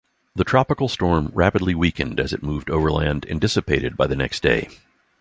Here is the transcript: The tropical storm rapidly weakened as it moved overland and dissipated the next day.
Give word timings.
The 0.35 0.43
tropical 0.43 0.89
storm 0.89 1.29
rapidly 1.31 1.75
weakened 1.75 2.19
as 2.19 2.33
it 2.33 2.41
moved 2.41 2.71
overland 2.71 3.23
and 3.29 3.39
dissipated 3.39 3.97
the 3.99 4.15
next 4.15 4.41
day. 4.41 4.67